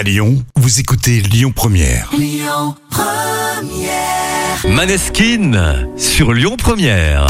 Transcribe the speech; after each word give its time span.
À 0.00 0.02
Lyon, 0.02 0.42
vous 0.56 0.80
écoutez 0.80 1.20
Lyon 1.20 1.52
Première. 1.54 2.10
Maneskin 4.66 5.52
sur 5.98 6.32
Lyon 6.32 6.56
Première. 6.56 7.26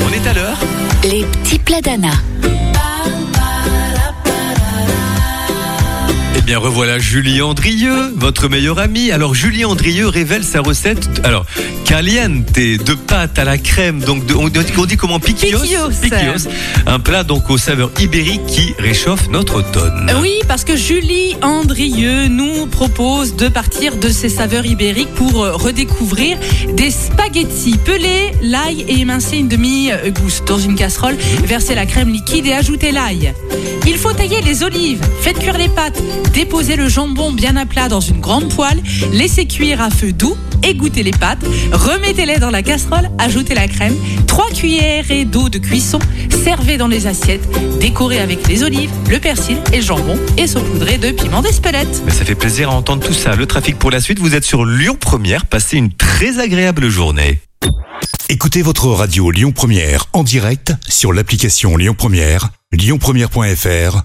On 0.00 0.12
est 0.12 0.26
à 0.26 0.32
l'heure 0.32 0.58
Les 1.04 1.24
petits 1.26 1.60
plats 1.60 1.80
d'Anna. 1.80 2.10
Bien 6.48 6.58
revoilà 6.58 6.98
Julie 6.98 7.42
Andrieux, 7.42 8.10
votre 8.16 8.48
meilleur 8.48 8.78
ami. 8.78 9.10
Alors 9.12 9.34
Julie 9.34 9.66
Andrieux 9.66 10.08
révèle 10.08 10.42
sa 10.42 10.62
recette. 10.62 11.20
Alors 11.22 11.44
caliente 11.84 12.50
de 12.54 12.94
pâte 12.94 13.38
à 13.38 13.44
la 13.44 13.58
crème, 13.58 14.00
donc 14.00 14.24
de- 14.24 14.32
on, 14.34 14.48
dit, 14.48 14.58
on 14.78 14.86
dit 14.86 14.96
comment? 14.96 15.20
Piquillos, 15.20 15.58
Piquillos. 15.58 15.90
Piquillos. 16.00 16.48
un 16.86 17.00
plat 17.00 17.22
donc 17.22 17.50
aux 17.50 17.58
saveurs 17.58 17.90
ibériques 18.00 18.46
qui 18.46 18.74
réchauffe 18.78 19.28
notre 19.28 19.56
automne. 19.56 20.10
Oui, 20.22 20.32
parce 20.48 20.64
que 20.64 20.74
Julie 20.74 21.36
Andrieux 21.42 22.28
nous 22.28 22.66
propose 22.66 23.36
de 23.36 23.48
partir 23.48 23.96
de 23.96 24.08
ces 24.08 24.30
saveurs 24.30 24.64
ibériques 24.64 25.12
pour 25.16 25.44
euh, 25.44 25.52
redécouvrir 25.54 26.38
des 26.74 26.90
spaghettis 26.90 27.76
pelés, 27.84 28.32
l'ail 28.40 28.86
et 28.88 29.00
émincer 29.00 29.36
une 29.36 29.48
demi-gousse 29.48 30.42
dans 30.46 30.58
une 30.58 30.76
casserole. 30.76 31.16
Versez 31.44 31.74
la 31.74 31.84
crème 31.84 32.08
liquide 32.08 32.46
et 32.46 32.54
ajoutez 32.54 32.90
l'ail. 32.90 33.34
Il 33.86 33.96
faut 33.98 34.12
tailler 34.12 34.40
les 34.42 34.62
olives, 34.62 35.00
faites 35.20 35.38
cuire 35.38 35.56
les 35.58 35.68
pâtes, 35.68 36.00
déposez 36.38 36.76
le 36.76 36.88
jambon 36.88 37.32
bien 37.32 37.56
à 37.56 37.66
plat 37.66 37.88
dans 37.88 37.98
une 37.98 38.20
grande 38.20 38.54
poêle, 38.54 38.80
laissez 39.12 39.44
cuire 39.46 39.82
à 39.82 39.90
feu 39.90 40.12
doux, 40.12 40.36
égouttez 40.62 41.02
les 41.02 41.10
pâtes, 41.10 41.44
remettez-les 41.72 42.38
dans 42.38 42.52
la 42.52 42.62
casserole, 42.62 43.10
ajoutez 43.18 43.56
la 43.56 43.66
crème, 43.66 43.96
3 44.28 44.50
cuillerées 44.50 45.24
d'eau 45.24 45.48
de 45.48 45.58
cuisson, 45.58 45.98
servez 46.44 46.76
dans 46.76 46.86
les 46.86 47.08
assiettes, 47.08 47.42
décorez 47.80 48.20
avec 48.20 48.46
les 48.46 48.62
olives, 48.62 48.92
le 49.10 49.18
persil 49.18 49.56
et 49.72 49.78
le 49.78 49.82
jambon 49.82 50.16
et 50.36 50.46
saupoudrez 50.46 50.98
de 50.98 51.10
piment 51.10 51.42
d'Espelette. 51.42 52.04
Mais 52.06 52.12
ça 52.12 52.24
fait 52.24 52.36
plaisir 52.36 52.70
à 52.70 52.74
entendre 52.74 53.04
tout 53.04 53.14
ça. 53.14 53.34
Le 53.34 53.46
trafic 53.46 53.76
pour 53.76 53.90
la 53.90 54.00
suite, 54.00 54.20
vous 54.20 54.36
êtes 54.36 54.44
sur 54.44 54.64
Lyon 54.64 54.96
Première. 54.98 55.44
Passez 55.44 55.76
une 55.76 55.92
très 55.92 56.38
agréable 56.38 56.88
journée. 56.88 57.40
Écoutez 58.28 58.62
votre 58.62 58.86
radio 58.86 59.32
Lyon 59.32 59.50
Première 59.50 60.06
en 60.12 60.22
direct 60.22 60.72
sur 60.88 61.12
l'application 61.12 61.76
Lyon 61.76 61.96
Première, 61.98 62.50
lyonpremière.fr 62.70 64.04